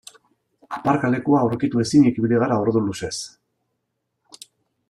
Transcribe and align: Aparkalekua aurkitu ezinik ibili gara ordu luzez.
Aparkalekua 0.77 1.43
aurkitu 1.43 1.83
ezinik 1.85 2.19
ibili 2.21 2.41
gara 2.47 2.59
ordu 2.65 2.85
luzez. 2.89 3.15